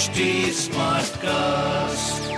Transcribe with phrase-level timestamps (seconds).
[0.00, 0.20] HD
[0.56, 2.28] Smartcast.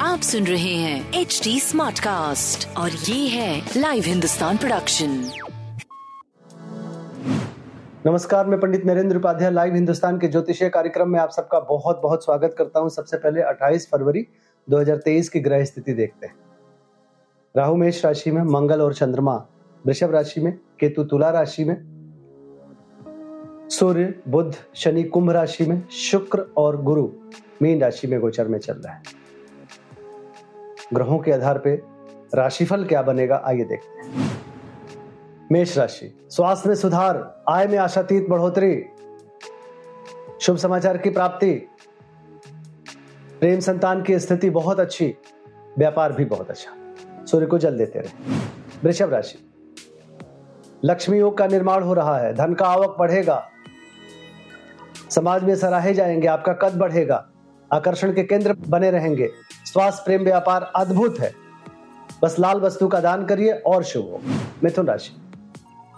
[0.00, 5.30] आप सुन रहे हैं एच डी स्मार्ट कास्ट और ये है लाइव हिंदुस्तान प्रोडक्शन
[8.06, 12.24] नमस्कार मैं पंडित नरेंद्र उपाध्याय लाइव हिंदुस्तान के ज्योतिषीय कार्यक्रम में आप सबका बहुत बहुत
[12.24, 14.26] स्वागत करता हूँ। सबसे पहले 28 फरवरी
[14.70, 16.34] 2023 की ग्रह स्थिति देखते हैं।
[17.56, 19.44] राहु मेष राशि में मंगल और चंद्रमा
[19.86, 21.95] वृषभ राशि में केतु तुला राशि में
[23.70, 27.08] सूर्य, बुध, शनि, कुंभ राशि में शुक्र और गुरु
[27.62, 29.02] मीन राशि में गोचर में चल रहा है।
[30.94, 31.82] ग्रहों के आधार पे
[32.34, 34.30] राशिफल क्या बनेगा, आइए देखते हैं।
[35.52, 38.84] मेष राशि, स्वास्थ्य में सुधार, आय में आशातीत बढ़ोतरी।
[40.40, 41.52] शुभ समाचार की प्राप्ति।
[43.40, 45.14] प्रेम संतान की स्थिति बहुत अच्छी,
[45.78, 48.38] व्यापार भी बहुत अच्छा। सूर्य को जल देते रहे।
[48.84, 49.38] वृषभ राशि,
[50.84, 53.48] लक्ष्मी योग का निर्माण हो रहा है, धन का आवक बढ़ेगा।
[55.10, 57.28] समाज में सराहे जाएँगे, आपका कद बढ़ेगा।
[57.72, 59.30] आकर्षण के केंद्र बने रहेंगे।
[59.64, 61.32] स्वास्थ्य, प्रेम, व्यापार अद्भुत है।
[62.22, 64.20] बस लाल वस्तु का दान करिए और शुभ हो।
[64.64, 65.22] मिथुन राशि।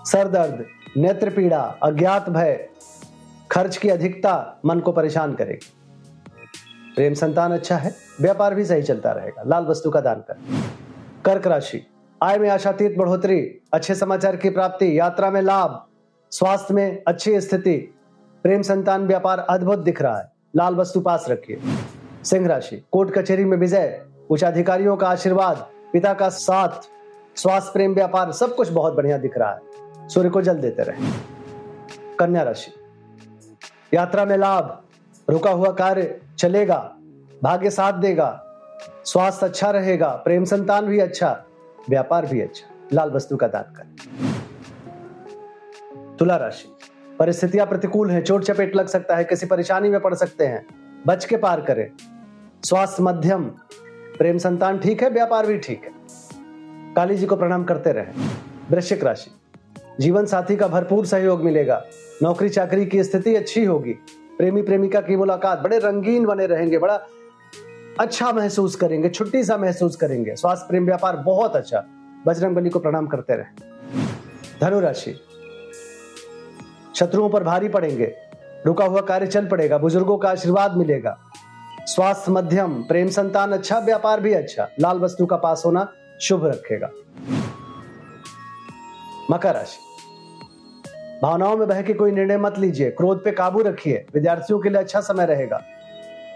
[0.04, 2.68] सर दर्द नेत्र पीड़ा, अज्ञात भय,
[3.50, 5.72] खर्च की अधिकता मन को परेशान करेगी।
[6.94, 10.36] प्रेम संतान अच्छा है, व्यापार भी सही चलता रहेगा। लाल वस्तु का दान कर।
[11.24, 11.86] कर्क राशि।
[12.22, 15.86] आय में आशातीत बढ़ोतरी, अच्छे समाचार की प्राप्ति, यात्रा में लाभ,
[16.30, 17.94] स्वास्थ्य में अच्छी स्थिति
[18.42, 21.60] प्रेम संतान व्यापार अद्भुत दिख रहा है। लाल वस्तु पास रखिए।
[22.24, 26.68] सिंह राशि, कोर्ट कचहरी में विजय उच्च अधिकारियों का आशीर्वाद, पिता का साथ,
[27.36, 29.60] स्वास्थ्य, प्रेम, व्यापार, सब कुछ बहुत बढ़िया दिख रहा है।
[30.08, 30.96] सूर्य को जल देते रहे।
[32.18, 32.72] कन्या राशि,
[33.94, 34.82] यात्रा में लाभ,
[35.30, 36.96] रुका हुआ कार्य चलेगा,
[37.42, 38.44] भाग्य साथ देगा,
[39.04, 41.44] स्वास्थ्य अच्छा रहेगा, प्रेम संतान भी अच्छा
[41.90, 43.96] व्यापार भी अच्छा। लाल वस्तु का दान करें।
[46.16, 46.77] तुला राशि
[47.18, 50.66] परिस्थितियाँ प्रतिकूल हैं, चोट चपेट लग सकता है, किसी परेशानी में पड़ सकते हैं।
[51.06, 51.90] बच के पार करें।
[52.64, 53.44] स्वास्थ्य मध्यम,
[54.18, 55.90] प्रेम संतान ठीक है, व्यापार भी ठीक है।
[56.94, 58.04] काली जी को प्रणाम करते रहे।
[58.70, 59.30] वृश्चिक राशि,
[60.00, 61.84] जीवन साथी का भरपूर सहयोग मिलेगा।
[62.22, 63.92] नौकरी चाकरी की स्थिति अच्छी होगी।
[64.38, 67.00] प्रेमी प्रेमिका की मुलाकात, बड़े रंगीन बने रहेंगे, बड़ा
[68.00, 71.84] अच्छा महसूस करेंगे, छुट्टी सा महसूस करेंगे। स्वास्थ्य, प्रेम, व्यापार बहुत अच्छा।
[72.26, 73.70] बजरंग बली को प्रणाम करते रहे।
[74.60, 75.20] धनु राशि
[76.98, 78.14] शत्रुओं पर भारी पड़ेंगे।
[78.66, 81.18] रुका हुआ कार्य चल पड़ेगा, बुज़ुर्गों का आशीर्वाद मिलेगा।
[81.80, 86.90] स्वास्थ्य मध्यम, प्रेम संतान अच्छा व्यापार भी अच्छा। लाल वस्तु का पास होना शुभ रखेगा।
[89.30, 89.78] मकर राशि।
[91.22, 94.78] भावनाओं में बह के कोई निर्णय मत लीजिए। क्रोध पे काबू रखिए। विद्यार्थियों के लिए
[94.78, 95.62] अच्छा समय रहेगा।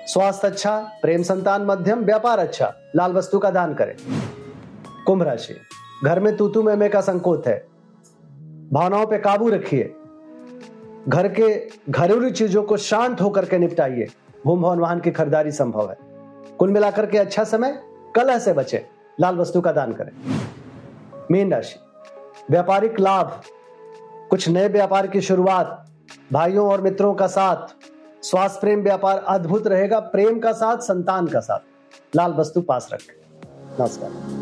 [0.07, 3.97] स्वास्थ्य अच्छा प्रेम संतान मध्यम, व्यापार अच्छा। लाल वस्तु का दान करें।
[5.07, 5.57] कुंभ राशि।
[6.05, 7.67] घर में तूतू में का संकोच है।
[8.73, 9.95] भावनाओं पे काबू रखिए।
[11.09, 14.09] घर के घरेलू चीज़ों को शांत होकर के निपटाइए।
[14.47, 15.97] भूम भवन वाहन की खरीदारी संभव है।
[16.59, 17.83] कुल मिलाकर के अच्छा समय
[18.17, 18.87] कलह से बचे।
[19.21, 20.13] लाल वस्तु का दान करें।
[21.31, 21.77] मीन राशि।
[22.51, 23.41] व्यापारिक लाभ।
[24.31, 25.87] कुछ नए व्यापार की शुरुआत।
[26.33, 27.67] भाइयों और मित्रों का साथ।
[28.25, 31.59] स्वास्थ्य प्रेम व्यापार अद्भुत रहेगा। प्रेम का साथ, संतान का साथ।
[32.17, 33.41] लाल वस्तु पास रखें।
[33.81, 34.42] नमस्कार।